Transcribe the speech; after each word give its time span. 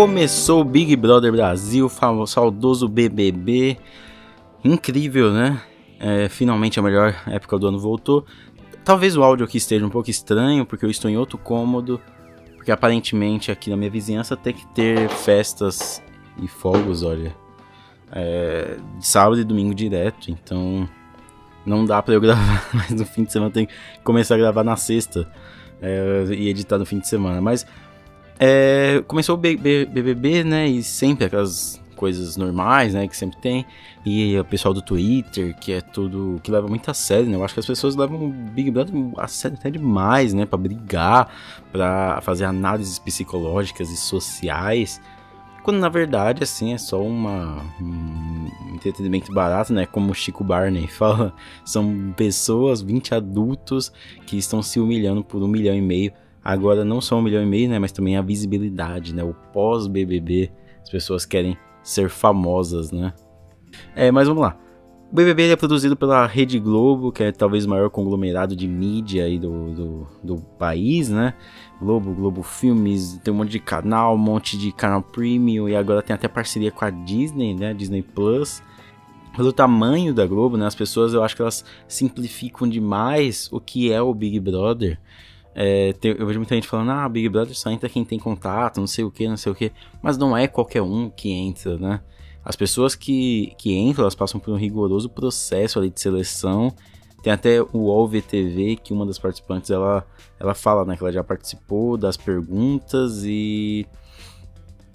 Começou 0.00 0.62
o 0.62 0.64
Big 0.64 0.96
Brother 0.96 1.30
Brasil, 1.30 1.86
famoso 1.86 2.32
saudoso 2.32 2.88
BBB. 2.88 3.76
Incrível, 4.64 5.30
né? 5.30 5.60
É, 6.00 6.26
finalmente 6.26 6.80
a 6.80 6.82
melhor 6.82 7.14
época 7.26 7.58
do 7.58 7.68
ano 7.68 7.78
voltou. 7.78 8.24
Talvez 8.82 9.14
o 9.14 9.22
áudio 9.22 9.44
aqui 9.44 9.58
esteja 9.58 9.84
um 9.84 9.90
pouco 9.90 10.08
estranho, 10.08 10.64
porque 10.64 10.86
eu 10.86 10.90
estou 10.90 11.10
em 11.10 11.18
outro 11.18 11.36
cômodo. 11.36 12.00
Porque 12.56 12.72
aparentemente 12.72 13.52
aqui 13.52 13.68
na 13.68 13.76
minha 13.76 13.90
vizinhança 13.90 14.34
tem 14.38 14.54
que 14.54 14.66
ter 14.68 15.06
festas 15.10 16.02
e 16.42 16.48
fogos, 16.48 17.02
olha. 17.02 17.36
É, 18.10 18.78
de 18.98 19.06
sábado 19.06 19.38
e 19.38 19.44
domingo 19.44 19.74
direto, 19.74 20.30
então 20.30 20.88
não 21.66 21.84
dá 21.84 22.00
para 22.00 22.14
eu 22.14 22.20
gravar, 22.24 22.70
mas 22.72 22.90
no 22.90 23.04
fim 23.04 23.24
de 23.24 23.32
semana 23.32 23.50
tem 23.50 23.66
que 23.66 23.74
começar 24.02 24.36
a 24.36 24.38
gravar 24.38 24.64
na 24.64 24.76
sexta 24.76 25.30
é, 25.82 26.24
e 26.30 26.48
editar 26.48 26.78
no 26.78 26.86
fim 26.86 26.98
de 26.98 27.06
semana. 27.06 27.38
Mas 27.42 27.66
é, 28.42 29.04
começou 29.06 29.34
o 29.34 29.38
BBB, 29.38 30.42
né? 30.44 30.66
E 30.66 30.82
sempre 30.82 31.26
aquelas 31.26 31.78
coisas 31.94 32.38
normais, 32.38 32.94
né? 32.94 33.06
Que 33.06 33.14
sempre 33.14 33.38
tem. 33.38 33.66
E 34.06 34.38
o 34.38 34.44
pessoal 34.46 34.72
do 34.72 34.80
Twitter, 34.80 35.54
que 35.58 35.72
é 35.72 35.82
tudo. 35.82 36.40
que 36.42 36.50
leva 36.50 36.66
muito 36.66 36.90
a 36.90 36.94
sério, 36.94 37.26
né? 37.28 37.36
Eu 37.36 37.44
acho 37.44 37.52
que 37.52 37.60
as 37.60 37.66
pessoas 37.66 37.94
levam 37.94 38.24
o 38.24 38.30
Big 38.30 38.70
Brother 38.70 38.94
a 39.18 39.28
sério 39.28 39.58
até 39.60 39.70
demais, 39.70 40.32
né? 40.32 40.46
Pra 40.46 40.58
brigar, 40.58 41.30
pra 41.70 42.22
fazer 42.22 42.46
análises 42.46 42.98
psicológicas 42.98 43.90
e 43.90 43.96
sociais. 43.98 45.02
Quando 45.62 45.78
na 45.78 45.90
verdade, 45.90 46.42
assim, 46.42 46.72
é 46.72 46.78
só 46.78 47.02
uma, 47.02 47.62
um 47.78 48.74
entretenimento 48.74 49.30
barato, 49.34 49.74
né? 49.74 49.84
Como 49.84 50.12
o 50.12 50.14
Chico 50.14 50.42
Barney 50.42 50.86
fala, 50.88 51.34
são 51.62 52.14
pessoas, 52.16 52.80
20 52.80 53.14
adultos, 53.14 53.92
que 54.26 54.38
estão 54.38 54.62
se 54.62 54.80
humilhando 54.80 55.22
por 55.22 55.42
um 55.42 55.48
milhão 55.48 55.74
e 55.74 55.82
meio. 55.82 56.12
Agora, 56.42 56.84
não 56.84 57.00
só 57.00 57.18
um 57.18 57.22
milhão 57.22 57.42
e 57.42 57.46
meio, 57.46 57.68
né? 57.68 57.78
Mas 57.78 57.92
também 57.92 58.16
a 58.16 58.22
visibilidade, 58.22 59.14
né? 59.14 59.22
O 59.22 59.34
pós-BBB. 59.52 60.50
As 60.82 60.90
pessoas 60.90 61.26
querem 61.26 61.56
ser 61.82 62.08
famosas, 62.08 62.90
né? 62.90 63.12
É, 63.94 64.10
mas 64.10 64.26
vamos 64.26 64.42
lá. 64.42 64.58
O 65.10 65.14
BBB 65.14 65.50
é 65.50 65.56
produzido 65.56 65.96
pela 65.96 66.24
Rede 66.24 66.58
Globo, 66.60 67.10
que 67.10 67.24
é 67.24 67.32
talvez 67.32 67.64
o 67.64 67.68
maior 67.68 67.90
conglomerado 67.90 68.54
de 68.54 68.68
mídia 68.68 69.24
aí 69.24 69.40
do, 69.40 69.74
do, 69.74 70.08
do, 70.22 70.36
país, 70.56 71.08
né? 71.08 71.34
Globo, 71.80 72.14
Globo 72.14 72.44
Filmes, 72.44 73.18
tem 73.24 73.34
um 73.34 73.38
monte 73.38 73.50
de 73.50 73.58
canal, 73.58 74.14
um 74.14 74.18
monte 74.18 74.56
de 74.56 74.70
canal 74.70 75.02
premium 75.02 75.68
e 75.68 75.74
agora 75.74 76.00
tem 76.00 76.14
até 76.14 76.28
parceria 76.28 76.70
com 76.70 76.84
a 76.84 76.90
Disney, 76.90 77.54
né? 77.54 77.74
Disney 77.74 78.02
Plus. 78.02 78.62
Pelo 79.36 79.52
tamanho 79.52 80.14
da 80.14 80.24
Globo, 80.26 80.56
né? 80.56 80.66
As 80.66 80.76
pessoas 80.76 81.12
eu 81.12 81.24
acho 81.24 81.34
que 81.34 81.42
elas 81.42 81.64
simplificam 81.88 82.68
demais 82.68 83.48
o 83.50 83.60
que 83.60 83.92
é 83.92 84.00
o 84.00 84.14
Big 84.14 84.38
Brother. 84.38 84.96
É, 85.62 85.92
tem, 85.92 86.16
eu 86.18 86.26
vejo 86.26 86.38
muita 86.38 86.54
gente 86.54 86.66
falando, 86.66 86.90
ah, 86.90 87.06
Big 87.06 87.28
Brother 87.28 87.54
só 87.54 87.70
entra 87.70 87.86
quem 87.86 88.02
tem 88.02 88.18
contato, 88.18 88.80
não 88.80 88.86
sei 88.86 89.04
o 89.04 89.10
que, 89.10 89.28
não 89.28 89.36
sei 89.36 89.52
o 89.52 89.54
que. 89.54 89.70
Mas 90.00 90.16
não 90.16 90.34
é 90.34 90.48
qualquer 90.48 90.80
um 90.80 91.10
que 91.10 91.30
entra, 91.30 91.76
né? 91.76 92.00
As 92.42 92.56
pessoas 92.56 92.94
que, 92.94 93.52
que 93.58 93.76
entram, 93.76 94.04
elas 94.04 94.14
passam 94.14 94.40
por 94.40 94.54
um 94.54 94.56
rigoroso 94.56 95.10
processo 95.10 95.78
ali 95.78 95.90
de 95.90 96.00
seleção. 96.00 96.74
Tem 97.22 97.30
até 97.30 97.60
o 97.60 97.68
UOL 97.74 98.08
VTV, 98.08 98.76
que 98.76 98.94
uma 98.94 99.04
das 99.04 99.18
participantes, 99.18 99.70
ela, 99.70 100.02
ela 100.38 100.54
fala, 100.54 100.82
né, 100.86 100.96
que 100.96 101.02
ela 101.02 101.12
já 101.12 101.22
participou 101.22 101.98
das 101.98 102.16
perguntas 102.16 103.22
e 103.26 103.86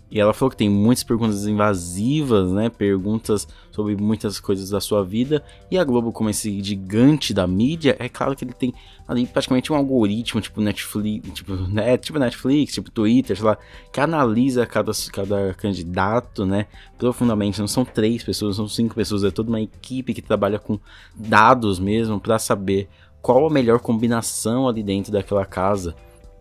e 0.10 0.20
ela 0.20 0.34
falou 0.34 0.52
que 0.52 0.58
tem 0.58 0.70
muitas 0.70 1.04
perguntas 1.04 1.46
invasivas, 1.48 2.52
né? 2.52 2.70
Perguntas 2.70 3.48
sobre 3.72 3.96
muitas 3.96 4.40
coisas 4.40 4.70
da 4.70 4.80
sua 4.80 5.04
vida. 5.04 5.44
E 5.70 5.78
a 5.78 5.84
Globo, 5.84 6.12
como 6.12 6.30
esse 6.30 6.64
gigante 6.64 7.34
da 7.34 7.48
mídia, 7.48 7.96
é 8.00 8.08
claro 8.08 8.36
que 8.36 8.46
ele 8.46 8.54
tem 8.54 8.74
ali 9.08 9.26
praticamente 9.26 9.74
um 9.74 9.76
algoritmo, 9.76 10.40
tipo 10.40 10.62
Netflix, 10.62 11.30
tipo, 11.32 11.54
né? 11.54 11.98
tipo 11.98 12.20
Netflix, 12.20 12.74
tipo 12.74 12.92
Twitter, 12.92 13.36
sei 13.36 13.46
lá, 13.46 13.58
que 13.92 14.00
analisa 14.00 14.66
cada, 14.66 14.92
cada 15.12 15.54
candidato, 15.56 16.46
né? 16.46 16.68
Profundamente. 16.98 17.60
Não 17.60 17.68
são 17.68 17.84
três 17.84 18.24
pessoas, 18.24 18.56
são 18.56 18.68
cinco 18.68 18.94
pessoas, 18.94 19.24
é 19.24 19.32
toda 19.32 19.50
uma 19.50 19.62
equipe 19.62 20.14
que 20.14 20.22
trabalha 20.22 20.60
com 20.60 20.80
dados 21.16 21.80
mesmo 21.80 22.20
para 22.20 22.38
saber 22.38 22.88
qual 23.22 23.48
a 23.48 23.50
melhor 23.50 23.80
combinação 23.80 24.68
ali 24.68 24.84
dentro 24.84 25.12
daquela 25.12 25.46
casa. 25.46 25.96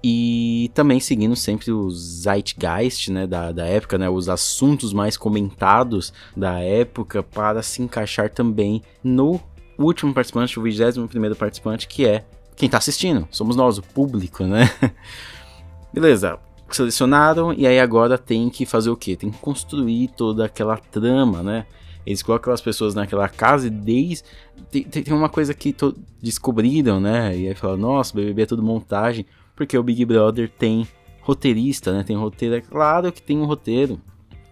E 0.07 0.71
também 0.75 1.01
seguindo 1.01 1.35
sempre 1.35 1.73
o 1.73 1.91
zeitgeist 1.91 3.11
né, 3.11 3.27
da, 3.27 3.51
da 3.53 3.65
época, 3.65 3.97
né, 3.97 4.07
os 4.07 4.29
assuntos 4.29 4.93
mais 4.93 5.17
comentados 5.17 6.13
da 6.37 6.61
época 6.61 7.23
para 7.23 7.63
se 7.63 7.81
encaixar 7.81 8.29
também 8.29 8.83
no 9.03 9.41
último 9.79 10.13
participante, 10.13 10.59
o 10.61 10.63
21 10.63 11.07
primeiro 11.09 11.35
participante, 11.35 11.89
que 11.89 12.07
é 12.07 12.23
quem 12.55 12.67
está 12.67 12.77
assistindo. 12.77 13.27
Somos 13.31 13.57
nós, 13.57 13.79
o 13.79 13.83
público, 13.83 14.45
né? 14.45 14.71
Beleza, 15.91 16.39
selecionaram 16.69 17.55
e 17.55 17.67
aí 17.67 17.81
agora 17.81 18.19
tem 18.19 18.51
que 18.51 18.67
fazer 18.67 18.91
o 18.91 18.97
quê? 18.97 19.17
Tem 19.17 19.31
que 19.31 19.39
construir 19.39 20.09
toda 20.09 20.45
aquela 20.45 20.77
trama, 20.77 21.43
né? 21.43 21.65
Eles 22.05 22.23
colocam 22.23 22.53
as 22.53 22.61
pessoas 22.61 22.95
naquela 22.95 23.27
casa 23.27 23.69
e 23.69 23.71
desde. 23.71 24.25
Tem, 24.71 24.83
tem 24.83 25.15
uma 25.15 25.31
coisa 25.31 25.55
que 25.55 25.75
descobriram, 26.23 27.01
né? 27.01 27.35
E 27.35 27.49
aí 27.49 27.55
falam, 27.55 27.79
nossa, 27.79 28.15
BBB 28.15 28.43
é 28.43 28.47
tudo 28.47 28.63
montagem 28.63 29.25
porque 29.55 29.77
o 29.77 29.83
Big 29.83 30.05
Brother 30.05 30.51
tem 30.51 30.87
roteirista, 31.21 31.93
né? 31.93 32.03
Tem 32.03 32.17
roteiro, 32.17 32.55
é 32.55 32.61
claro 32.61 33.11
que 33.13 33.23
tem 33.23 33.39
um 33.39 33.47
roteiro. 33.47 34.01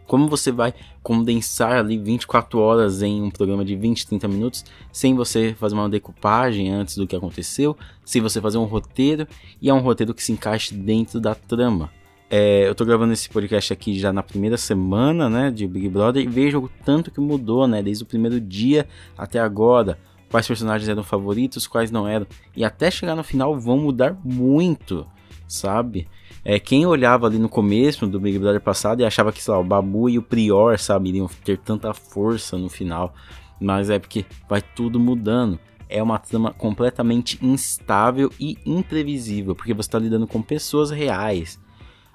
Como 0.07 0.29
você 0.29 0.51
vai 0.51 0.75
condensar 1.03 1.73
ali 1.73 1.97
24 1.97 2.59
horas 2.59 3.03
em 3.03 3.23
um 3.23 3.31
programa 3.31 3.65
de 3.65 3.75
20, 3.75 4.07
30 4.07 4.29
minutos 4.29 4.65
sem 4.93 5.15
você 5.15 5.55
fazer 5.59 5.75
uma 5.75 5.89
decupagem 5.89 6.71
antes 6.71 6.97
do 6.97 7.07
que 7.07 7.17
aconteceu, 7.17 7.77
sem 8.05 8.21
você 8.21 8.41
fazer 8.41 8.59
um 8.59 8.65
roteiro 8.65 9.27
e 9.61 9.71
é 9.71 9.75
um 9.75 9.79
roteiro 9.79 10.13
que 10.13 10.23
se 10.23 10.33
encaixe 10.33 10.75
dentro 10.75 11.21
da 11.21 11.35
trama. 11.35 11.91
É, 12.29 12.67
eu 12.67 12.75
tô 12.75 12.85
gravando 12.85 13.13
esse 13.13 13.29
podcast 13.29 13.73
aqui 13.73 13.99
já 13.99 14.13
na 14.13 14.23
primeira 14.23 14.57
semana, 14.57 15.29
né, 15.29 15.51
de 15.51 15.67
Big 15.67 15.89
Brother 15.89 16.23
e 16.23 16.27
vejo 16.27 16.61
o 16.61 16.71
tanto 16.85 17.11
que 17.11 17.21
mudou, 17.21 17.67
né, 17.67 17.83
desde 17.83 18.05
o 18.05 18.07
primeiro 18.07 18.41
dia 18.41 18.89
até 19.17 19.39
agora 19.39 19.99
quais 20.33 20.49
personagens 20.49 20.89
eram 20.89 21.05
favoritos, 21.05 21.67
quais 21.67 21.91
não 21.91 22.09
eram. 22.09 22.27
E 22.57 22.65
até 22.65 22.91
chegar 22.91 23.15
no 23.15 23.23
final 23.23 23.61
vão 23.61 23.77
mudar 23.77 24.19
muito, 24.25 25.07
sabe? 25.47 26.09
É, 26.43 26.59
quem 26.59 26.87
olhava 26.87 27.27
ali 27.27 27.39
no 27.39 27.51
começo 27.51 28.07
do 28.07 28.19
Big 28.19 28.39
Brother 28.39 28.61
passado 28.61 29.01
e 29.01 29.05
achava 29.05 29.31
que, 29.31 29.43
sei 29.43 29.53
lá, 29.53 29.61
o 29.61 29.65
Babu 29.65 30.09
e 30.09 30.19
o 30.19 30.23
Prior, 30.23 30.79
sabe, 30.79 31.11
iriam 31.11 31.29
ter 31.45 31.59
tanta 31.59 31.93
força 31.93 32.57
no 32.57 32.71
final. 32.71 33.15
Mas 33.61 33.91
é 33.91 33.99
porque 33.99 34.25
vai 34.49 34.63
tudo 34.63 34.99
mudando. 34.99 35.61
É 35.87 36.03
uma 36.03 36.19
trama 36.19 36.51
completamente 36.55 37.39
instável 37.45 38.33
e 38.41 38.57
imprevisível, 38.65 39.55
porque 39.55 39.75
você 39.75 39.87
está 39.87 39.99
lidando 39.99 40.27
com 40.27 40.41
pessoas 40.41 40.91
reais. 40.91 41.61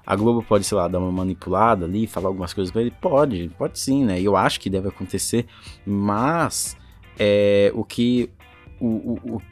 A 0.04 0.16
Globo 0.16 0.42
pode, 0.42 0.64
sei 0.64 0.76
lá, 0.76 0.88
dar 0.88 0.98
uma 0.98 1.12
manipulada 1.12 1.84
ali, 1.84 2.06
falar 2.08 2.28
algumas 2.28 2.52
coisas 2.52 2.72
para 2.72 2.80
ele? 2.80 2.90
Pode, 2.90 3.50
pode 3.56 3.78
sim, 3.78 4.04
né? 4.04 4.20
Eu 4.20 4.36
acho 4.36 4.58
que 4.58 4.68
deve 4.68 4.88
acontecer, 4.88 5.46
mas 5.86 6.76
é, 7.18 7.70
o 7.74 7.84
que 7.84 8.30
o, 8.80 8.86
o, 8.86 9.20
o, 9.36 9.42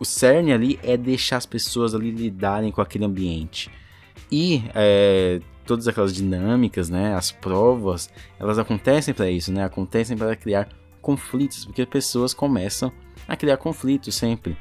o 0.00 0.04
cerne 0.04 0.52
ali 0.52 0.78
é 0.82 0.96
deixar 0.96 1.38
as 1.38 1.46
pessoas 1.46 1.94
ali 1.94 2.10
lidarem 2.10 2.70
com 2.70 2.80
aquele 2.80 3.04
ambiente. 3.04 3.70
E 4.30 4.62
é, 4.74 5.40
todas 5.66 5.88
aquelas 5.88 6.14
dinâmicas, 6.14 6.88
né, 6.88 7.14
as 7.14 7.30
provas, 7.30 8.10
elas 8.38 8.58
acontecem 8.58 9.12
para 9.12 9.30
isso, 9.30 9.52
né? 9.52 9.64
Acontecem 9.64 10.16
para 10.16 10.34
criar 10.36 10.68
conflitos, 11.00 11.64
porque 11.64 11.84
pessoas 11.86 12.34
começam 12.34 12.92
a 13.26 13.36
criar 13.36 13.56
conflitos 13.56 14.14
sempre. 14.14 14.56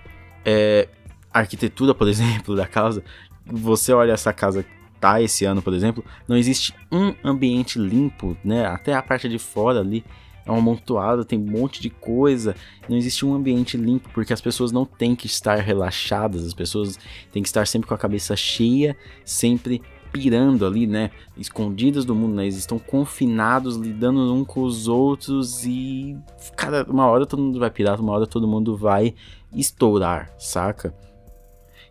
É, 0.46 0.88
a 1.34 1.40
arquitetura, 1.40 1.94
por 1.94 2.08
exemplo, 2.10 2.56
da 2.56 2.66
casa, 2.66 3.04
você 3.46 3.94
olha 3.94 4.14
essa 4.14 4.34
casa 4.34 4.66
tá 5.00 5.22
esse 5.22 5.46
ano, 5.46 5.62
por 5.62 5.76
exemplo, 5.76 6.04
não 6.28 6.36
existe 6.36 6.74
um 6.92 7.14
ambiente 7.24 7.78
limpo, 7.78 8.36
né? 8.44 8.66
Até 8.66 8.94
a 8.96 9.02
parte 9.02 9.30
de 9.30 9.38
fora 9.38 9.80
ali 9.80 10.04
é 10.48 10.52
um 10.52 10.58
amontoado, 10.58 11.26
tem 11.26 11.38
um 11.38 11.46
monte 11.46 11.82
de 11.82 11.90
coisa, 11.90 12.56
não 12.88 12.96
existe 12.96 13.26
um 13.26 13.34
ambiente 13.34 13.76
limpo, 13.76 14.10
porque 14.14 14.32
as 14.32 14.42
pessoas 14.42 14.72
não 14.72 14.86
têm 14.86 15.16
que 15.16 15.28
estar 15.28 15.56
relaxadas, 15.56 16.46
as 16.46 16.54
pessoas 16.54 16.98
têm 17.32 17.44
que 17.44 17.50
estar 17.50 17.68
sempre 17.68 17.88
com 17.88 17.94
a 17.94 17.98
cabeça 17.98 18.36
cheia, 18.36 18.96
sempre 19.26 19.82
pirando 20.12 20.66
ali, 20.66 20.88
né? 20.88 21.12
Escondidas 21.38 22.06
do 22.06 22.16
mundo, 22.16 22.36
né? 22.36 22.44
Eles 22.44 22.56
estão 22.56 22.80
confinados, 22.80 23.76
lidando 23.76 24.34
um 24.34 24.46
com 24.46 24.64
os 24.64 24.88
outros 24.88 25.66
e. 25.66 26.18
Cara, 26.56 26.86
uma 26.90 27.06
hora 27.08 27.26
todo 27.26 27.44
mundo 27.44 27.60
vai 27.60 27.70
pirar, 27.70 28.00
uma 28.00 28.14
hora 28.14 28.26
todo 28.26 28.48
mundo 28.48 28.76
vai 28.76 29.14
estourar, 29.54 30.34
saca? 30.40 30.96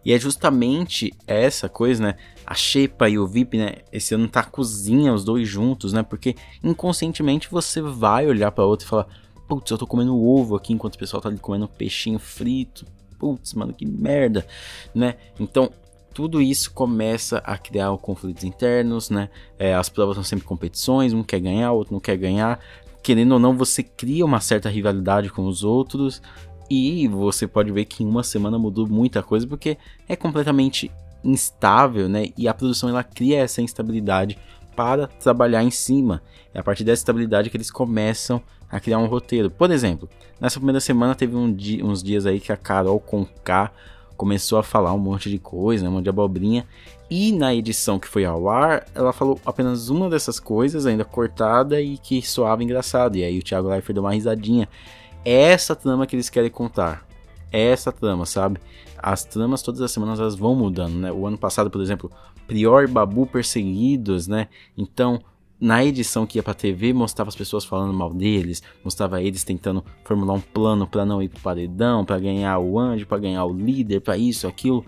E 0.06 0.12
é 0.12 0.18
justamente 0.20 1.12
essa 1.26 1.68
coisa, 1.68 2.00
né? 2.00 2.14
A 2.46 2.54
Shepa 2.54 3.08
e 3.08 3.18
o 3.18 3.26
VIP, 3.26 3.58
né? 3.58 3.78
Esse 3.92 4.14
ano 4.14 4.28
tá 4.28 4.44
cozinha 4.44 5.12
os 5.12 5.24
dois 5.24 5.48
juntos, 5.48 5.92
né? 5.92 6.04
Porque 6.04 6.36
inconscientemente 6.62 7.50
você 7.50 7.82
vai 7.82 8.24
olhar 8.28 8.52
para 8.52 8.64
outro 8.64 8.86
e 8.86 8.88
falar: 8.88 9.08
Putz, 9.48 9.68
eu 9.68 9.76
tô 9.76 9.84
comendo 9.84 10.16
ovo 10.16 10.54
aqui 10.54 10.72
enquanto 10.72 10.94
o 10.94 10.98
pessoal 10.98 11.20
tá 11.20 11.28
ali 11.28 11.38
comendo 11.38 11.66
peixinho 11.66 12.20
frito. 12.20 12.86
Putz, 13.18 13.52
mano, 13.54 13.74
que 13.74 13.84
merda, 13.84 14.46
né? 14.94 15.16
Então, 15.40 15.72
tudo 16.14 16.40
isso 16.40 16.70
começa 16.70 17.38
a 17.38 17.58
criar 17.58 17.90
conflitos 17.98 18.44
internos, 18.44 19.10
né? 19.10 19.28
É, 19.58 19.74
as 19.74 19.88
provas 19.88 20.14
são 20.14 20.22
sempre 20.22 20.46
competições, 20.46 21.12
um 21.12 21.24
quer 21.24 21.40
ganhar, 21.40 21.72
outro 21.72 21.92
não 21.92 22.00
quer 22.00 22.16
ganhar. 22.16 22.60
Querendo 23.02 23.32
ou 23.32 23.40
não, 23.40 23.56
você 23.56 23.82
cria 23.82 24.24
uma 24.24 24.40
certa 24.40 24.68
rivalidade 24.68 25.30
com 25.30 25.46
os 25.48 25.64
outros, 25.64 26.22
e 26.70 27.06
você 27.08 27.46
pode 27.46 27.70
ver 27.70 27.84
que 27.84 28.02
em 28.02 28.06
uma 28.06 28.22
semana 28.22 28.58
mudou 28.58 28.86
muita 28.86 29.22
coisa 29.22 29.46
porque 29.46 29.78
é 30.08 30.16
completamente 30.16 30.90
instável, 31.22 32.08
né? 32.08 32.28
E 32.36 32.46
a 32.48 32.54
produção 32.54 32.88
ela 32.88 33.02
cria 33.02 33.38
essa 33.38 33.60
instabilidade 33.60 34.38
para 34.74 35.06
trabalhar 35.06 35.62
em 35.62 35.70
cima. 35.70 36.22
É 36.52 36.60
a 36.60 36.62
partir 36.62 36.84
dessa 36.84 37.00
estabilidade 37.00 37.50
que 37.50 37.56
eles 37.56 37.70
começam 37.70 38.40
a 38.70 38.78
criar 38.78 38.98
um 38.98 39.06
roteiro. 39.06 39.50
Por 39.50 39.70
exemplo, 39.70 40.08
nessa 40.40 40.58
primeira 40.58 40.80
semana 40.80 41.14
teve 41.14 41.34
um 41.34 41.56
uns 41.82 42.02
dias 42.02 42.26
aí 42.26 42.38
que 42.40 42.52
a 42.52 42.56
Carol 42.56 43.00
com 43.00 43.24
K 43.24 43.72
começou 44.16 44.58
a 44.58 44.62
falar 44.62 44.92
um 44.92 44.98
monte 44.98 45.30
de 45.30 45.38
coisa, 45.38 45.88
um 45.88 45.92
monte 45.92 46.04
de 46.04 46.10
abobrinha. 46.10 46.66
E 47.08 47.30
na 47.32 47.54
edição 47.54 47.98
que 47.98 48.08
foi 48.08 48.24
ao 48.24 48.48
ar, 48.48 48.84
ela 48.94 49.12
falou 49.12 49.40
apenas 49.46 49.88
uma 49.88 50.10
dessas 50.10 50.40
coisas, 50.40 50.86
ainda 50.86 51.04
cortada 51.04 51.80
e 51.80 51.98
que 51.98 52.20
soava 52.20 52.64
engraçado. 52.64 53.16
E 53.16 53.22
aí 53.22 53.38
o 53.38 53.42
Thiago 53.42 53.68
Leifert 53.68 53.94
deu 53.94 54.02
uma 54.02 54.12
risadinha. 54.12 54.68
É 55.26 55.50
essa 55.50 55.74
trama 55.74 56.06
que 56.06 56.14
eles 56.14 56.30
querem 56.30 56.48
contar. 56.48 57.04
É 57.50 57.72
essa 57.72 57.90
trama, 57.90 58.24
sabe? 58.24 58.60
As 58.96 59.24
tramas 59.24 59.60
todas 59.60 59.80
as 59.80 59.90
semanas 59.90 60.20
elas 60.20 60.36
vão 60.36 60.54
mudando, 60.54 60.94
né? 60.94 61.10
O 61.10 61.26
ano 61.26 61.36
passado, 61.36 61.68
por 61.68 61.80
exemplo, 61.80 62.12
Prior 62.46 62.84
e 62.84 62.86
Babu 62.86 63.26
perseguidos, 63.26 64.28
né? 64.28 64.46
Então, 64.78 65.20
na 65.60 65.84
edição 65.84 66.24
que 66.26 66.38
ia 66.38 66.44
pra 66.44 66.54
TV, 66.54 66.92
mostrava 66.92 67.28
as 67.28 67.34
pessoas 67.34 67.64
falando 67.64 67.92
mal 67.92 68.14
deles, 68.14 68.62
mostrava 68.84 69.20
eles 69.20 69.42
tentando 69.42 69.84
formular 70.04 70.34
um 70.34 70.40
plano 70.40 70.86
para 70.86 71.04
não 71.04 71.20
ir 71.20 71.28
pro 71.28 71.40
paredão, 71.40 72.04
para 72.04 72.20
ganhar 72.20 72.56
o 72.60 72.78
anjo, 72.78 73.04
para 73.04 73.18
ganhar 73.18 73.44
o 73.46 73.52
líder, 73.52 74.02
para 74.02 74.16
isso, 74.16 74.46
aquilo. 74.46 74.86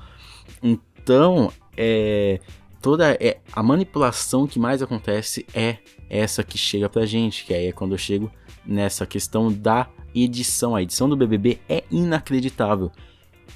Então, 0.62 1.50
é 1.76 2.38
toda 2.80 3.10
é, 3.14 3.40
a 3.52 3.60
manipulação 3.60 4.46
que 4.46 4.60
mais 4.60 4.82
acontece 4.82 5.44
é 5.52 5.78
essa 6.08 6.44
que 6.44 6.56
chega 6.56 6.88
pra 6.88 7.04
gente, 7.04 7.44
que 7.44 7.52
aí 7.52 7.66
é 7.66 7.72
quando 7.72 7.92
eu 7.92 7.98
chego 7.98 8.30
nessa 8.64 9.04
questão 9.04 9.52
da 9.52 9.88
edição. 10.24 10.74
A 10.74 10.82
edição 10.82 11.08
do 11.08 11.16
BBB 11.16 11.60
é 11.68 11.84
inacreditável. 11.90 12.90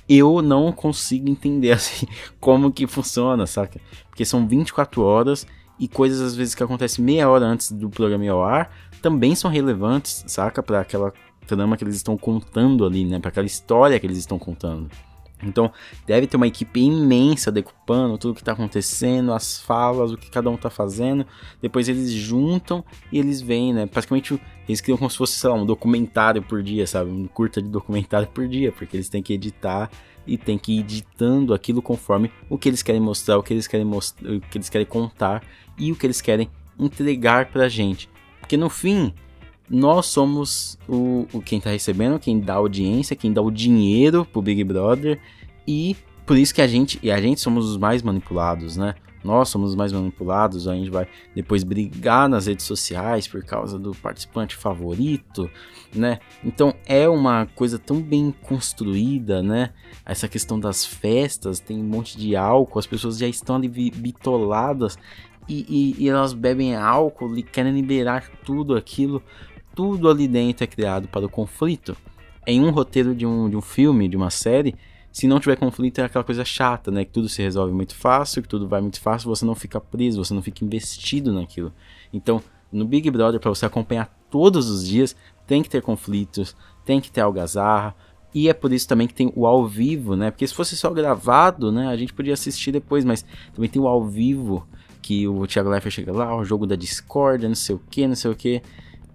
Eu 0.09 0.43
não 0.43 0.73
consigo 0.73 1.29
entender 1.29 1.73
assim 1.73 2.07
como 2.41 2.73
que 2.73 2.87
funciona, 2.87 3.47
saca? 3.47 3.81
Porque 4.09 4.25
são 4.25 4.47
24 4.47 5.03
horas 5.03 5.47
e 5.79 5.89
coisas 5.89 6.21
às 6.21 6.37
vezes 6.37 6.55
que 6.55 6.63
acontecem 6.63 7.05
meia 7.05 7.29
hora 7.29 7.45
antes 7.45 7.73
do 7.73 7.89
programa 7.89 8.25
ir 8.25 8.29
ao 8.29 8.43
ar 8.43 8.71
também 9.03 9.35
são 9.35 9.51
relevantes, 9.51 10.25
saca? 10.29 10.63
Para 10.63 10.81
aquela 10.81 11.13
trama 11.47 11.77
que 11.77 11.85
eles 11.85 11.97
estão 11.97 12.17
contando 12.17 12.87
ali, 12.87 13.05
né? 13.05 13.19
Para 13.19 13.31
aquela 13.31 13.47
história 13.47 13.99
que 13.99 14.07
eles 14.07 14.19
estão 14.19 14.39
contando. 14.39 14.89
Então, 15.43 15.73
deve 16.07 16.29
ter 16.29 16.37
uma 16.37 16.47
equipe 16.47 16.81
imensa 16.81 17.51
decupando 17.51 18.17
tudo 18.17 18.35
que 18.35 18.41
está 18.41 18.53
acontecendo, 18.53 19.33
as 19.33 19.59
falas, 19.59 20.13
o 20.13 20.17
que 20.17 20.31
cada 20.31 20.49
um 20.49 20.55
está 20.55 20.71
fazendo. 20.71 21.27
Depois 21.61 21.89
eles 21.89 22.13
juntam 22.13 22.85
e 23.11 23.19
eles 23.19 23.43
veem, 23.43 23.75
né? 23.75 23.87
Praticamente 23.87 24.41
eles 24.73 24.81
criam 24.81 24.99
como 24.99 25.11
se 25.11 25.17
fosse, 25.17 25.39
sei 25.39 25.51
lá, 25.51 25.57
um 25.57 25.67
documentário 25.67 26.43
por 26.43 26.63
dia, 26.63 26.87
sabe? 26.87 27.11
Um 27.11 27.27
curta 27.27 27.61
de 27.61 27.69
documentário 27.69 28.29
por 28.29 28.49
dia, 28.49 28.73
porque 28.73 28.97
eles 28.97 29.09
têm 29.09 29.23
que 29.23 29.33
editar 29.33 29.91
e 30.27 30.37
tem 30.37 30.59
que 30.59 30.73
ir 30.73 30.81
editando 30.81 31.53
aquilo 31.55 31.83
conforme 31.83 32.31
o 32.49 32.57
que 32.57 32.69
eles 32.69 32.83
querem 32.83 33.01
mostrar, 33.01 33.39
o 33.39 33.43
que 33.43 33.53
eles 33.53 33.67
querem 33.67 33.87
mostrar, 33.87 34.33
o 34.33 34.41
que 34.41 34.59
eles 34.59 34.69
querem 34.69 34.87
contar 34.87 35.43
e 35.79 35.93
o 35.93 35.97
que 35.97 36.07
eles 36.07 36.21
querem 36.21 36.49
entregar 36.79 37.47
pra 37.47 37.69
gente. 37.69 38.09
Porque 38.41 38.57
no 38.57 38.69
fim, 38.69 39.13
nós 39.69 40.07
somos 40.07 40.79
o, 40.89 41.27
o 41.33 41.41
quem 41.41 41.61
tá 41.61 41.71
recebendo, 41.71 42.19
quem 42.19 42.41
dá 42.41 42.55
audiência, 42.55 43.17
quem 43.17 43.33
dá 43.33 43.41
o 43.41 43.51
dinheiro 43.51 44.25
pro 44.25 44.43
Big 44.43 44.63
Brother 44.65 45.19
e 45.67 45.97
por 46.27 46.37
isso 46.37 46.55
que 46.55 46.63
a 46.63 46.67
gente 46.67 46.99
e 47.03 47.11
a 47.11 47.21
gente 47.21 47.41
somos 47.41 47.69
os 47.69 47.77
mais 47.77 48.03
manipulados, 48.03 48.77
né? 48.77 48.95
Nós 49.25 49.49
somos 49.49 49.71
os 49.71 49.77
mais 49.77 49.93
manipulados, 49.93 50.67
a 50.67 50.75
gente 50.75 50.91
vai 50.91 51.07
depois 51.35 51.63
brigar 51.65 52.29
nas 52.29 52.47
redes 52.47 52.67
sociais 52.67 53.29
por 53.29 53.45
causa 53.45 53.79
do 53.79 53.93
participante 53.95 54.57
favorito, 54.57 55.51
né? 55.95 56.19
Então 56.45 56.75
é 56.87 57.09
uma 57.09 57.47
coisa 57.47 57.79
tão 57.79 58.01
bem 58.01 58.35
construída, 58.43 59.43
né? 59.43 59.71
Essa 60.05 60.29
questão 60.29 60.59
das 60.59 60.85
festas, 60.85 61.61
tem 61.61 61.79
um 61.79 61.87
monte 61.87 62.19
de 62.19 62.35
álcool, 62.35 62.79
as 62.79 62.87
pessoas 62.87 63.19
já 63.19 63.29
estão 63.29 63.57
ali 63.57 63.69
bitoladas 63.69 64.99
e, 65.49 65.65
e, 65.69 66.05
e 66.05 66.09
elas 66.09 66.33
bebem 66.33 66.75
álcool 66.75 67.37
e 67.37 67.43
querem 67.43 67.73
liberar 67.73 68.31
tudo 68.45 68.75
aquilo 68.77 69.23
tudo 69.75 70.09
ali 70.09 70.29
dentro 70.29 70.65
é 70.65 70.67
criado 70.67 71.09
para 71.09 71.27
o 71.27 71.29
conflito. 71.29 71.97
Em 72.47 72.61
um 72.61 72.71
roteiro 72.71 73.15
de 73.15 73.27
um, 73.27 73.49
de 73.49 73.57
um 73.57 73.61
filme, 73.61 74.09
de 74.09 74.17
uma 74.17 74.31
série, 74.31 74.75
se 75.13 75.27
não 75.27 75.39
tiver 75.39 75.57
conflito 75.57 76.01
é 76.01 76.05
aquela 76.05 76.25
coisa 76.25 76.45
chata, 76.45 76.91
né? 76.91 77.05
Que 77.05 77.13
tudo 77.13 77.29
se 77.29 77.43
resolve 77.43 77.73
muito 77.73 77.95
fácil, 77.95 78.43
que 78.43 78.49
tudo 78.49 78.67
vai 78.67 78.81
muito 78.81 79.01
fácil, 79.01 79.29
você 79.29 79.45
não 79.45 79.55
fica 79.55 79.79
preso, 79.79 80.25
você 80.25 80.33
não 80.33 80.43
fica 80.43 80.65
investido 80.65 81.33
naquilo. 81.33 81.73
Então, 82.13 82.43
no 82.73 82.87
Big 82.87 83.11
Brother, 83.11 83.39
para 83.39 83.51
você 83.51 83.67
acompanhar 83.67 84.11
todos 84.31 84.71
os 84.71 84.87
dias, 84.87 85.15
tem 85.47 85.63
que 85.63 85.69
ter 85.69 85.83
conflitos, 85.83 86.57
tem 86.85 86.99
que 86.99 87.13
ter 87.13 87.21
algazarra, 87.21 87.95
e 88.35 88.49
é 88.49 88.55
por 88.55 88.73
isso 88.73 88.89
também 88.89 89.07
que 89.07 89.13
tem 89.13 89.31
o 89.37 89.47
ao 89.47 89.67
vivo, 89.67 90.17
né? 90.17 90.31
Porque 90.31 90.47
se 90.47 90.55
fosse 90.55 90.75
só 90.75 90.89
gravado, 90.91 91.71
né? 91.71 91.89
A 91.89 91.97
gente 91.97 92.15
podia 92.15 92.33
assistir 92.33 92.73
depois, 92.73 93.05
mas 93.05 93.25
também 93.55 93.69
tem 93.69 93.83
o 93.83 93.87
ao 93.87 94.07
vivo, 94.07 94.67
que 95.03 95.29
o 95.29 95.47
Thiago 95.47 95.69
Leifert 95.69 95.95
chega 95.95 96.13
lá, 96.13 96.35
o 96.35 96.45
jogo 96.45 96.67
da 96.67 96.75
Discord, 96.77 97.47
não 97.47 97.55
sei 97.55 97.75
o 97.75 97.83
que, 97.91 98.07
não 98.07 98.15
sei 98.15 98.31
o 98.31 98.35
que 98.35 98.63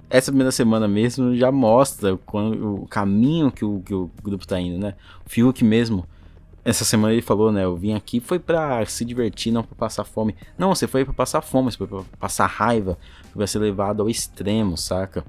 essa 0.10 0.32
primeira 0.32 0.52
semana 0.52 0.88
mesmo 0.88 1.36
já 1.36 1.52
mostra 1.52 2.18
quando, 2.26 2.84
o 2.84 2.88
caminho 2.88 3.52
que 3.52 3.66
o, 3.66 3.82
que 3.82 3.94
o 3.94 4.10
grupo 4.24 4.48
tá 4.48 4.60
indo, 4.60 4.80
né? 4.80 4.94
O 5.26 5.30
Fiuk 5.30 5.64
mesmo, 5.64 6.06
essa 6.64 6.86
semana 6.86 7.14
ele 7.14 7.22
falou, 7.22 7.52
né? 7.52 7.66
Eu 7.66 7.76
vim 7.76 7.94
aqui 7.94 8.20
foi 8.20 8.40
pra 8.40 8.86
se 8.86 9.04
divertir, 9.04 9.52
não 9.52 9.64
pra 9.64 9.76
passar 9.76 10.04
fome. 10.04 10.36
Não, 10.58 10.74
você 10.74 10.88
foi 10.88 11.06
pra 11.06 11.14
passar 11.14 11.42
fome, 11.42 11.72
você 11.72 11.78
foi 11.78 11.88
pra 11.88 12.04
passar 12.20 12.46
raiva, 12.48 12.98
pra 13.34 13.48
ser 13.48 13.60
levado 13.60 14.02
ao 14.02 14.10
extremo, 14.10 14.78
saca? 14.78 15.26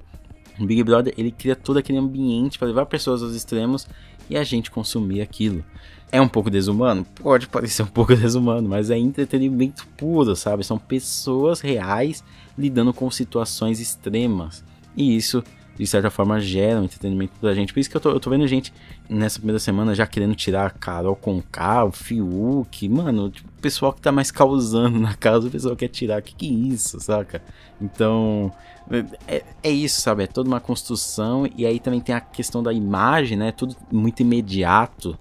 O 0.59 0.65
Big 0.65 0.83
Brother, 0.83 1.13
ele 1.17 1.31
cria 1.31 1.55
todo 1.55 1.77
aquele 1.77 1.97
ambiente 1.97 2.59
para 2.59 2.67
levar 2.67 2.85
pessoas 2.85 3.23
aos 3.23 3.33
extremos 3.33 3.87
e 4.29 4.37
a 4.37 4.43
gente 4.43 4.71
consumir 4.71 5.21
aquilo. 5.21 5.63
É 6.11 6.19
um 6.19 6.27
pouco 6.27 6.49
desumano? 6.49 7.05
Pode 7.15 7.47
parecer 7.47 7.83
um 7.83 7.87
pouco 7.87 8.13
desumano, 8.17 8.67
mas 8.67 8.89
é 8.89 8.97
entretenimento 8.97 9.87
puro, 9.97 10.35
sabe? 10.35 10.63
São 10.63 10.77
pessoas 10.77 11.61
reais 11.61 12.23
lidando 12.57 12.93
com 12.93 13.09
situações 13.11 13.79
extremas. 13.79 14.63
E 14.95 15.15
isso, 15.15 15.43
de 15.79 15.87
certa 15.87 16.09
forma, 16.09 16.41
gera 16.41 16.81
um 16.81 16.83
entretenimento 16.83 17.31
pra 17.39 17.53
gente. 17.53 17.73
Por 17.73 17.79
isso 17.79 17.89
que 17.89 17.95
eu 17.95 18.01
tô, 18.01 18.09
eu 18.09 18.19
tô 18.19 18.29
vendo 18.29 18.45
gente 18.45 18.73
nessa 19.07 19.39
primeira 19.39 19.59
semana 19.59 19.95
já 19.95 20.05
querendo 20.05 20.35
tirar 20.35 20.73
Carol 20.73 21.15
com 21.15 21.41
K, 21.41 21.85
o 21.85 21.91
Fiuk. 21.93 22.89
Mano, 22.89 23.29
tipo, 23.29 23.47
o 23.47 23.61
pessoal 23.61 23.93
que 23.93 24.01
tá 24.01 24.11
mais 24.11 24.29
causando 24.29 24.99
na 24.99 25.13
casa, 25.15 25.47
o 25.47 25.49
pessoal 25.49 25.77
quer 25.77 25.87
tirar. 25.87 26.21
Que 26.21 26.35
que 26.35 26.49
é 26.49 26.51
isso, 26.51 26.99
saca? 26.99 27.41
Então, 27.79 28.51
é, 29.25 29.41
é, 29.63 29.71
isso, 29.71 30.01
sabe? 30.01 30.23
É 30.23 30.27
toda 30.27 30.49
uma 30.49 30.59
construção. 30.59 31.49
E 31.55 31.65
aí 31.65 31.79
também 31.79 32.01
tem 32.01 32.13
a 32.13 32.19
questão 32.19 32.61
da 32.61 32.73
imagem, 32.73 33.37
né? 33.37 33.53
Tudo 33.53 33.73
muito 33.89 34.19
imediato. 34.19 35.17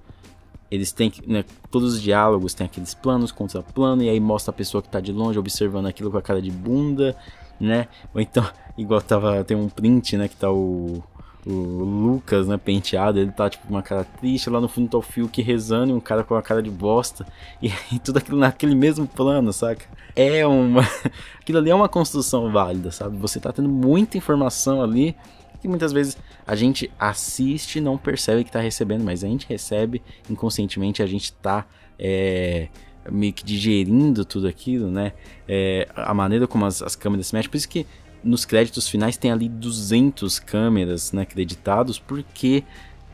Eles 0.68 0.90
têm 0.90 1.08
que. 1.08 1.24
Né, 1.30 1.44
todos 1.70 1.94
os 1.94 2.02
diálogos 2.02 2.52
têm 2.52 2.66
aqueles 2.66 2.94
planos 2.94 3.30
contra 3.30 3.62
plano. 3.62 4.02
E 4.02 4.08
aí 4.08 4.18
mostra 4.18 4.50
a 4.50 4.54
pessoa 4.54 4.82
que 4.82 4.88
tá 4.88 4.98
de 4.98 5.12
longe 5.12 5.38
observando 5.38 5.86
aquilo 5.86 6.10
com 6.10 6.18
a 6.18 6.22
cara 6.22 6.42
de 6.42 6.50
bunda 6.50 7.16
né? 7.60 7.88
Ou 8.14 8.20
então, 8.20 8.44
igual 8.78 9.02
tava, 9.02 9.44
tem 9.44 9.56
um 9.56 9.68
print, 9.68 10.16
né, 10.16 10.28
que 10.28 10.36
tá 10.36 10.50
o, 10.50 11.02
o 11.44 11.50
Lucas, 11.50 12.46
né, 12.46 12.56
penteado, 12.56 13.18
ele 13.18 13.32
tá 13.32 13.50
tipo 13.50 13.66
com 13.66 13.74
uma 13.74 13.82
cara 13.82 14.04
triste, 14.04 14.48
lá 14.48 14.60
no 14.60 14.68
fundo 14.68 14.88
tá 14.88 14.96
o 14.96 15.02
Fiuk 15.02 15.42
rezando 15.42 15.90
e 15.90 15.94
um 15.94 16.00
cara 16.00 16.22
com 16.22 16.34
uma 16.34 16.42
cara 16.42 16.62
de 16.62 16.70
bosta, 16.70 17.26
e, 17.60 17.72
e 17.92 17.98
tudo 17.98 18.18
aquilo 18.18 18.38
naquele 18.38 18.76
mesmo 18.76 19.06
plano, 19.06 19.52
saca? 19.52 19.84
É 20.14 20.46
uma. 20.46 20.82
aquilo 21.40 21.58
ali 21.58 21.70
é 21.70 21.74
uma 21.74 21.88
construção 21.88 22.50
válida, 22.52 22.90
sabe? 22.92 23.16
Você 23.18 23.40
tá 23.40 23.52
tendo 23.52 23.68
muita 23.68 24.16
informação 24.16 24.80
ali 24.80 25.16
que 25.60 25.66
muitas 25.66 25.92
vezes 25.92 26.16
a 26.46 26.54
gente 26.54 26.90
assiste 26.98 27.78
e 27.78 27.80
não 27.80 27.98
percebe 27.98 28.44
que 28.44 28.52
tá 28.52 28.60
recebendo, 28.60 29.02
mas 29.02 29.24
a 29.24 29.26
gente 29.26 29.46
recebe 29.48 30.00
inconscientemente, 30.30 31.02
a 31.02 31.06
gente 31.06 31.32
tá. 31.32 31.66
É, 31.98 32.68
meio 33.10 33.32
que 33.32 33.44
digerindo 33.44 34.24
tudo 34.24 34.46
aquilo, 34.46 34.90
né? 34.90 35.12
É, 35.48 35.88
a 35.96 36.12
maneira 36.12 36.46
como 36.46 36.64
as, 36.64 36.82
as 36.82 36.94
câmeras 36.94 37.28
se 37.28 37.34
mexem. 37.34 37.50
Por 37.50 37.56
isso 37.56 37.68
que 37.68 37.86
nos 38.22 38.44
créditos 38.44 38.88
finais 38.88 39.16
tem 39.16 39.30
ali 39.30 39.48
200 39.48 40.38
câmeras 40.38 41.12
né, 41.12 41.22
acreditados, 41.22 41.98
porque 41.98 42.64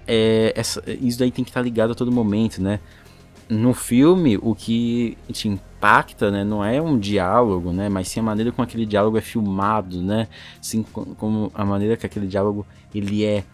é, 0.07 0.53
essa, 0.57 0.83
isso 1.01 1.19
daí 1.19 1.31
tem 1.31 1.45
que 1.45 1.51
estar 1.51 1.63
ligado 1.63 1.93
a 1.93 1.95
todo 1.95 2.11
momento, 2.11 2.63
né? 2.63 2.81
No 3.49 3.75
filme, 3.75 4.39
o 4.41 4.55
que 4.55 5.19
te 5.31 5.49
impacta, 5.49 6.31
né, 6.31 6.43
não 6.45 6.65
é 6.65 6.81
um 6.81 6.99
diálogo, 6.99 7.73
né, 7.73 7.91
mas 7.91 8.09
sim 8.09 8.21
a 8.21 8.23
maneira 8.23 8.51
como 8.51 8.65
aquele 8.65 8.87
diálogo 8.87 9.19
é 9.19 9.21
filmado, 9.21 10.03
né, 10.03 10.29
sim 10.63 10.83
como 10.83 11.53
a 11.55 11.63
maneira 11.63 11.95
que 11.95 12.07
aquele 12.07 12.27
diálogo 12.27 12.67
ele 12.95 13.23
é 13.23 13.45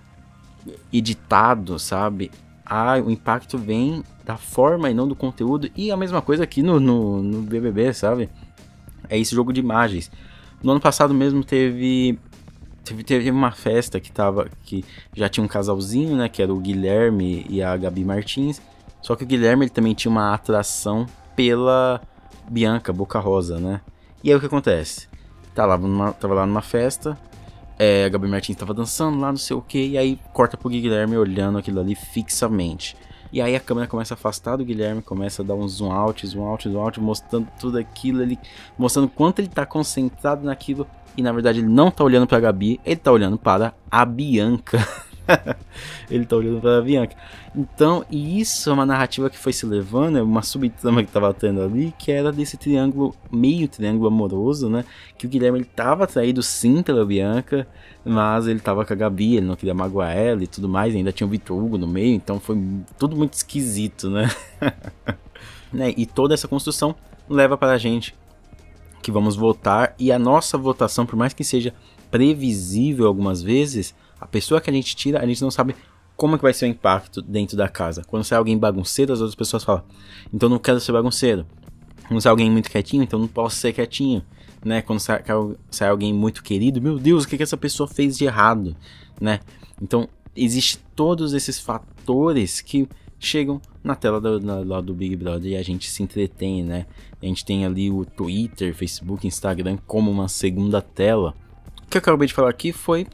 editado, 0.93 1.77
sabe? 1.77 2.31
ah, 2.71 3.03
o 3.05 3.11
impacto 3.11 3.59
vem 3.59 4.05
da 4.25 4.37
forma 4.37 4.89
e 4.89 4.95
não 4.95 5.09
do 5.09 5.17
conteúdo. 5.17 5.69
E 5.75 5.91
a 5.91 5.97
mesma 5.97 6.23
coisa 6.23 6.45
aqui 6.45 6.63
no, 6.63 6.79
no, 6.79 7.21
no 7.21 7.43
BBB, 7.43 7.93
sabe? 7.93 8.31
É 9.09 9.19
esse 9.19 9.35
jogo 9.35 9.53
de 9.53 9.59
imagens. 9.59 10.09
No 10.63 10.73
ano 10.73 10.81
passado 10.81 11.15
mesmo 11.15 11.43
teve 11.43 12.19
teve, 12.85 13.05
teve 13.05 13.31
uma 13.31 13.53
festa 13.53 14.01
que 14.01 14.11
tava 14.11 14.49
que 14.65 14.85
já 15.15 15.29
tinha 15.29 15.45
um 15.45 15.49
casalzinho, 15.49 16.17
né, 16.17 16.29
que 16.29 16.43
era 16.43 16.53
o 16.53 16.59
Guilherme 16.59 17.47
e 17.49 17.63
a 17.63 17.77
Gabi 17.77 18.05
Martins. 18.05 18.61
Só 19.01 19.17
que 19.17 19.25
o 19.25 19.27
Guilherme 19.27 19.65
ele 19.65 19.71
também 19.71 19.95
tinha 19.95 20.11
uma 20.11 20.35
atração 20.35 21.07
pela 21.35 22.01
Bianca 22.51 22.93
Boca 22.93 23.19
Rosa, 23.19 23.59
né? 23.59 23.81
E 24.23 24.31
aí 24.31 24.37
o 24.37 24.41
que 24.41 24.47
acontece? 24.47 25.09
Tá 25.55 25.65
lá 25.65 25.79
numa, 25.79 26.13
tava 26.13 26.35
lá 26.35 26.47
numa 26.47 26.61
festa, 26.61 27.19
é, 27.79 28.05
a 28.05 28.09
Gabi 28.11 28.29
Martins 28.29 28.57
tava 28.57 28.75
dançando 28.75 29.19
lá, 29.19 29.31
não 29.31 29.39
sei 29.39 29.57
o 29.57 29.63
que, 29.63 29.89
e 29.89 29.99
aí 29.99 30.19
corta 30.35 30.57
pro 30.57 30.69
Guilherme 30.69 31.17
olhando 31.17 31.57
aquilo 31.57 31.81
ali 31.81 31.95
fixamente. 31.95 32.95
E 33.33 33.41
aí 33.41 33.55
a 33.55 33.61
câmera 33.61 33.87
começa 33.87 34.15
a 34.15 34.17
afastar 34.17 34.57
do 34.57 34.65
Guilherme, 34.65 35.03
começa 35.03 35.43
a 35.43 35.45
dar 35.45 35.55
um 35.55 35.67
zoom 35.69 35.93
out, 35.93 36.27
zoom 36.27 36.43
out, 36.43 36.69
zoom 36.69 36.81
out, 36.81 37.01
mostrando 37.01 37.49
tudo 37.61 37.79
aquilo, 37.79 38.23
ele 38.23 38.39
mostrando 38.77 39.09
quanto 39.09 39.39
ele 39.39 39.49
tá 39.49 39.65
concentrado 39.65 40.45
naquilo. 40.45 40.87
E 41.17 41.23
na 41.23 41.33
verdade 41.33 41.59
ele 41.59 41.69
não 41.69 41.91
tá 41.91 42.03
olhando 42.05 42.27
pra 42.27 42.41
Gabi, 42.41 42.81
ele 42.85 42.97
tá 42.97 43.13
olhando 43.13 43.39
para 43.39 43.75
a 43.91 44.05
Bianca. 44.05 44.79
ele 46.11 46.25
tá 46.25 46.37
olhando 46.37 46.61
para 46.61 46.79
a 46.79 46.83
Bianca. 46.83 47.17
Então, 47.55 48.05
isso 48.11 48.71
é 48.71 48.73
uma 48.73 48.87
narrativa 48.87 49.29
que 49.29 49.39
foi 49.39 49.53
se 49.53 49.67
levando, 49.67 50.19
é 50.19 50.23
uma 50.23 50.43
subtrama 50.43 51.03
que 51.03 51.11
tava 51.11 51.33
tendo 51.35 51.63
ali, 51.63 51.93
que 51.99 52.13
era 52.13 52.31
desse 52.31 52.57
triângulo, 52.57 53.15
meio 53.31 53.67
triângulo 53.69 54.09
amoroso, 54.09 54.69
né? 54.69 54.85
Que 55.19 55.27
o 55.27 55.29
Guilherme 55.29 55.59
ele 55.59 55.65
tava 55.65 56.05
atraído 56.05 56.43
sim 56.43 56.83
pela 56.83 57.05
Bianca, 57.05 57.67
mas 58.05 58.47
ele 58.47 58.61
tava 58.61 58.85
com 58.85 58.93
a 58.93 58.97
Gabi, 58.97 59.37
ele 59.37 59.47
não 59.47 59.57
queria 59.57 59.75
magoar 59.75 60.17
ela 60.17 60.43
e 60.43 60.47
tudo 60.47 60.69
mais, 60.69 60.95
ainda 60.95 61.13
tinha 61.13 61.27
o 61.27 61.31
Vitor 61.31 61.59
Hugo 61.59 61.77
no 61.77 61.87
meio, 61.87 62.15
então 62.15 62.39
foi 62.39 62.57
tudo 62.99 63.17
muito 63.17 63.35
esquisito, 63.35 64.09
né? 64.09 64.31
né? 65.73 65.95
E 65.97 66.07
toda 66.07 66.35
essa 66.35 66.49
construção 66.49 66.95
leva 67.29 67.57
para 67.57 67.73
a 67.73 67.79
gente 67.79 68.15
que 69.03 69.11
vamos 69.11 69.35
votar 69.35 69.95
e 69.99 70.13
a 70.13 70.19
nossa 70.19 70.59
votação, 70.59 71.07
por 71.07 71.17
mais 71.17 71.33
que 71.33 71.43
seja 71.43 71.75
previsível 72.11 73.07
algumas 73.07 73.43
vezes, 73.43 73.95
a 74.21 74.27
pessoa 74.27 74.61
que 74.61 74.71
a 74.71 74.73
gente 74.73 74.95
tira, 74.95 75.21
a 75.21 75.27
gente 75.27 75.41
não 75.43 75.51
sabe 75.51 75.75
como 76.17 76.37
que 76.37 76.43
vai 76.43 76.53
ser 76.53 76.67
o 76.67 76.69
impacto 76.69 77.23
dentro 77.23 77.57
da 77.57 77.69
casa. 77.69 78.05
Quando 78.07 78.25
sai 78.25 78.37
alguém 78.37 78.59
bagunceiro, 78.59 79.13
as 79.13 79.21
outras 79.21 79.35
pessoas 79.35 79.65
falam: 79.65 79.83
"Então 80.33 80.49
não 80.49 80.59
quero 80.59 80.79
ser 80.79 80.93
bagunceiro". 80.93 81.47
Quando 82.07 82.21
sai 82.21 82.31
alguém 82.31 82.51
muito 82.51 82.71
quietinho, 82.71 83.03
então 83.03 83.19
não 83.19 83.29
posso 83.29 83.57
ser 83.57 83.73
quietinho, 83.73 84.23
né? 84.65 84.83
Quando 84.83 84.99
sai, 84.99 85.23
sai 85.71 85.89
alguém 85.89 86.13
muito 86.13 86.43
querido, 86.43 86.83
meu 86.83 86.99
Deus, 86.99 87.25
o 87.25 87.29
que 87.29 87.37
que 87.37 87.43
essa 87.43 87.57
pessoa 87.57 87.89
fez 87.89 88.19
de 88.19 88.25
errado, 88.25 88.77
né? 89.21 89.41
Então, 89.81 90.09
existe 90.35 90.79
todos 90.95 91.33
esses 91.33 91.59
fatores 91.59 92.61
que 92.61 92.89
chegam 93.19 93.61
na 93.85 93.95
tela 93.95 94.21
do, 94.21 94.41
do 94.83 94.95
Big 94.95 95.15
Brother 95.15 95.53
e 95.53 95.57
a 95.57 95.63
gente 95.63 95.89
se 95.89 96.03
entretém, 96.03 96.65
né? 96.65 96.87
A 97.23 97.27
gente 97.27 97.45
tem 97.45 97.65
ali 97.65 97.91
o 97.91 98.05
Twitter, 98.05 98.75
Facebook, 98.75 99.27
Instagram 99.27 99.79
como 99.87 100.11
uma 100.11 100.27
segunda 100.27 100.83
tela. 100.83 101.35
O 101.83 101.91
que 101.91 101.97
eu 101.97 102.01
acabei 102.01 102.27
de 102.27 102.35
falar 102.35 102.51
aqui 102.51 102.73
foi 102.73 103.07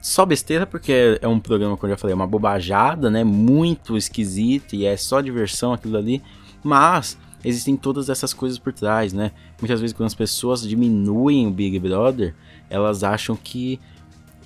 só 0.00 0.24
besteira, 0.24 0.66
porque 0.66 1.18
é 1.20 1.28
um 1.28 1.38
programa, 1.38 1.76
como 1.76 1.90
eu 1.90 1.96
já 1.96 2.00
falei, 2.00 2.12
é 2.12 2.14
uma 2.16 2.26
bobajada, 2.26 3.10
né? 3.10 3.24
Muito 3.24 3.96
esquisito 3.96 4.74
e 4.74 4.84
é 4.84 4.96
só 4.96 5.20
diversão 5.20 5.72
aquilo 5.72 5.96
ali. 5.96 6.22
Mas 6.62 7.18
existem 7.44 7.76
todas 7.76 8.08
essas 8.08 8.32
coisas 8.32 8.58
por 8.58 8.72
trás, 8.72 9.12
né? 9.12 9.32
Muitas 9.60 9.80
vezes 9.80 9.96
quando 9.96 10.06
as 10.06 10.14
pessoas 10.14 10.62
diminuem 10.62 11.46
o 11.46 11.50
Big 11.50 11.78
Brother, 11.78 12.34
elas 12.68 13.04
acham 13.04 13.36
que 13.36 13.78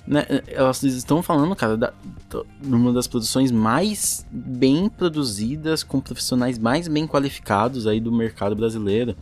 né, 0.05 0.25
elas 0.47 0.81
estão 0.83 1.21
falando, 1.21 1.55
cara, 1.55 1.77
da, 1.77 1.93
uma 2.63 2.91
das 2.91 3.07
produções 3.07 3.51
mais 3.51 4.25
bem 4.31 4.89
produzidas, 4.89 5.83
com 5.83 5.99
profissionais 5.99 6.57
mais 6.57 6.87
bem 6.87 7.07
qualificados 7.07 7.87
aí 7.87 7.99
do 7.99 8.11
mercado 8.11 8.55
brasileiro 8.55 9.15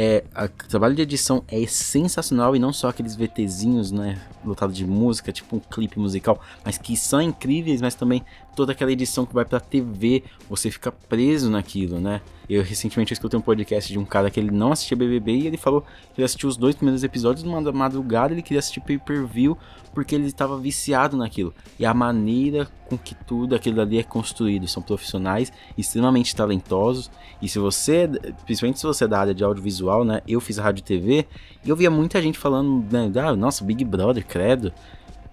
é, 0.00 0.22
o 0.44 0.68
trabalho 0.68 0.94
de 0.94 1.02
edição 1.02 1.42
é 1.48 1.66
sensacional 1.66 2.54
e 2.54 2.58
não 2.60 2.72
só 2.72 2.88
aqueles 2.88 3.16
VTzinhos, 3.16 3.90
né, 3.90 4.16
lotado 4.44 4.72
de 4.72 4.86
música, 4.86 5.32
tipo 5.32 5.56
um 5.56 5.58
clipe 5.58 5.98
musical, 5.98 6.40
mas 6.64 6.78
que 6.78 6.96
são 6.96 7.20
incríveis, 7.20 7.80
mas 7.80 7.96
também 7.96 8.24
toda 8.58 8.72
aquela 8.72 8.90
edição 8.90 9.24
que 9.24 9.32
vai 9.32 9.44
pra 9.44 9.60
TV, 9.60 10.24
você 10.50 10.68
fica 10.68 10.90
preso 10.90 11.48
naquilo, 11.48 12.00
né? 12.00 12.20
Eu 12.50 12.60
recentemente 12.60 13.12
escutei 13.12 13.38
um 13.38 13.42
podcast 13.42 13.92
de 13.92 13.96
um 14.00 14.04
cara 14.04 14.32
que 14.32 14.40
ele 14.40 14.50
não 14.50 14.72
assistia 14.72 14.96
BBB 14.96 15.32
e 15.32 15.46
ele 15.46 15.56
falou 15.56 15.82
que 15.82 16.20
ele 16.20 16.24
assistiu 16.24 16.48
os 16.48 16.56
dois 16.56 16.74
primeiros 16.74 17.04
episódios 17.04 17.44
numa 17.44 17.60
madrugada, 17.70 18.34
ele 18.34 18.42
queria 18.42 18.58
assistir 18.58 18.80
pay-per-view 18.80 19.56
porque 19.94 20.12
ele 20.12 20.26
estava 20.26 20.58
viciado 20.58 21.16
naquilo. 21.16 21.54
E 21.78 21.86
a 21.86 21.94
maneira 21.94 22.66
com 22.88 22.98
que 22.98 23.14
tudo 23.14 23.54
aquilo 23.54 23.80
ali 23.80 23.96
é 23.96 24.02
construído, 24.02 24.66
são 24.66 24.82
profissionais 24.82 25.52
extremamente 25.76 26.34
talentosos. 26.34 27.08
E 27.40 27.48
se 27.48 27.60
você, 27.60 28.08
principalmente 28.44 28.80
se 28.80 28.86
você 28.86 29.04
é 29.04 29.08
da 29.08 29.20
área 29.20 29.34
de 29.34 29.44
audiovisual, 29.44 30.04
né? 30.04 30.20
Eu 30.26 30.40
fiz 30.40 30.58
rádio 30.58 30.80
e 30.80 30.84
TV 30.84 31.26
e 31.64 31.68
eu 31.68 31.76
via 31.76 31.92
muita 31.92 32.20
gente 32.20 32.38
falando, 32.38 32.84
né, 32.90 33.08
ah, 33.22 33.36
nossa, 33.36 33.62
Big 33.62 33.84
Brother, 33.84 34.26
credo. 34.26 34.72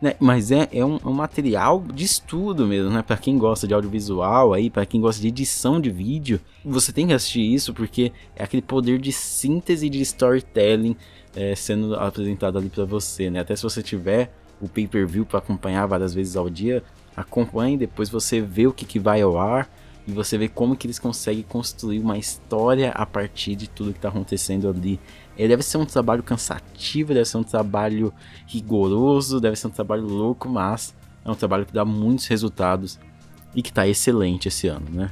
Né? 0.06 0.14
Mas 0.20 0.52
é, 0.52 0.70
é 0.72 0.86
um, 0.86 1.00
um, 1.04 1.12
material 1.12 1.84
de 1.92 2.04
estudo 2.04 2.68
mesmo, 2.68 2.92
né? 2.92 3.02
Para 3.02 3.18
quem 3.18 3.40
gosta 3.40 3.68
de 3.68 3.74
audiovisual, 3.74 4.54
aí, 4.54 4.70
para 4.70 4.86
quem 4.86 5.02
gosta 5.02 5.20
de 5.20 5.30
edição 5.30 5.82
de 5.82 5.90
vídeo, 5.90 6.40
você 6.64 6.94
tem 6.94 7.08
que 7.08 7.14
assistir 7.14 7.42
isso 7.42 7.74
porque 7.74 8.12
é 8.36 8.44
aquele 8.44 8.62
poder 8.62 9.00
de 9.00 9.12
síntese 9.12 9.90
de 9.90 10.00
storytelling 10.02 10.96
é, 11.36 11.56
sendo 11.56 11.96
apresentado 11.96 12.56
ali 12.60 12.70
para 12.70 12.86
você, 12.86 13.32
né? 13.32 13.40
Até 13.40 13.56
se 13.56 13.64
você 13.64 13.82
tiver 13.82 14.32
o 14.62 14.70
pay-per-view 14.70 15.26
para 15.26 15.40
acompanhar 15.40 15.88
várias 15.88 16.14
vezes 16.14 16.36
ao 16.36 16.52
dia, 16.52 16.84
acompanhe, 17.18 17.76
depois 17.76 18.08
você 18.08 18.40
vê 18.40 18.68
o 18.68 18.74
que, 18.74 18.86
que 18.86 19.00
vai 19.00 19.24
ao 19.24 19.40
ar 19.40 19.68
e 20.08 20.12
você 20.12 20.38
vê 20.38 20.48
como 20.48 20.76
que 20.76 20.86
eles 20.86 21.00
conseguem 21.00 21.42
construir 21.42 21.98
uma 21.98 22.16
história 22.16 22.92
a 22.92 23.08
partir 23.08 23.56
de 23.56 23.68
tudo 23.68 23.92
que 23.92 23.98
está 23.98 24.10
acontecendo 24.10 24.70
ali. 24.70 25.00
Ele 25.38 25.50
deve 25.50 25.64
ser 25.64 25.78
um 25.78 25.86
trabalho 25.86 26.24
cansativo, 26.24 27.14
deve 27.14 27.26
ser 27.26 27.38
um 27.38 27.44
trabalho 27.44 28.14
rigoroso, 28.48 29.40
deve 29.40 29.56
ser 29.56 29.68
um 29.68 29.72
trabalho 29.72 30.06
louco, 30.06 30.48
mas 30.48 30.96
é 31.24 31.30
um 31.30 31.36
trabalho 31.36 31.66
que 31.66 31.74
dá 31.74 31.84
muitos 31.84 32.28
resultados 32.28 33.00
e 33.54 33.62
que 33.62 33.70
está 33.70 33.88
excelente 33.88 34.48
esse 34.48 34.68
ano, 34.68 34.88
né? 34.90 35.12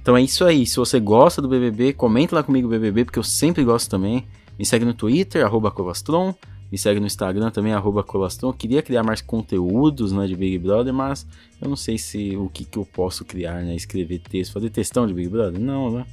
Então 0.00 0.16
é 0.16 0.22
isso 0.22 0.44
aí. 0.44 0.66
Se 0.66 0.76
você 0.76 1.00
gosta 1.00 1.40
do 1.40 1.48
BBB, 1.48 1.94
comenta 1.94 2.36
lá 2.36 2.42
comigo 2.42 2.66
o 2.68 2.70
BBB, 2.70 3.06
porque 3.06 3.18
eu 3.18 3.24
sempre 3.24 3.64
gosto 3.64 3.88
também. 3.88 4.26
Me 4.58 4.64
segue 4.64 4.84
no 4.84 4.94
Twitter, 4.94 5.44
arroba 5.44 5.70
Covastron. 5.70 6.34
Me 6.70 6.78
segue 6.78 6.98
no 6.98 7.06
Instagram 7.06 7.50
também, 7.50 7.72
arroba 7.72 8.02
Colastron. 8.02 8.48
Eu 8.48 8.52
queria 8.52 8.82
criar 8.82 9.04
mais 9.04 9.20
conteúdos 9.20 10.10
né, 10.10 10.26
de 10.26 10.34
Big 10.34 10.58
Brother, 10.58 10.92
mas 10.92 11.24
eu 11.62 11.68
não 11.68 11.76
sei 11.76 11.96
se 11.96 12.36
o 12.36 12.48
que, 12.48 12.64
que 12.64 12.76
eu 12.76 12.84
posso 12.84 13.24
criar, 13.24 13.62
né? 13.62 13.76
Escrever 13.76 14.18
texto, 14.18 14.52
fazer 14.52 14.70
textão 14.70 15.06
de 15.06 15.14
Big 15.14 15.28
Brother? 15.28 15.60
Não, 15.60 15.90
né? 15.90 16.04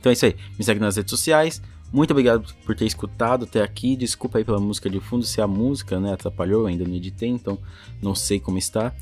Então 0.00 0.08
é 0.08 0.14
isso 0.14 0.24
aí. 0.24 0.34
Me 0.58 0.64
segue 0.64 0.80
nas 0.80 0.96
redes 0.96 1.10
sociais. 1.10 1.60
Muito 1.92 2.10
obrigado 2.10 2.54
por 2.64 2.76
ter 2.76 2.86
escutado 2.86 3.44
até 3.44 3.62
aqui. 3.62 3.96
Desculpa 3.96 4.38
aí 4.38 4.44
pela 4.44 4.60
música 4.60 4.90
de 4.90 5.00
fundo, 5.00 5.24
se 5.24 5.40
a 5.40 5.46
música 5.46 5.98
né, 5.98 6.12
atrapalhou, 6.12 6.66
ainda 6.66 6.84
não 6.84 6.94
editei, 6.94 7.30
então 7.30 7.58
não 8.02 8.14
sei 8.14 8.38
como 8.38 8.58
está. 8.58 8.92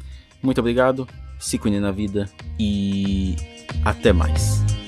Muito 0.42 0.60
obrigado, 0.60 1.08
se 1.38 1.58
cuide 1.58 1.80
na 1.80 1.90
vida 1.90 2.30
e 2.58 3.34
até 3.84 4.12
mais. 4.12 4.85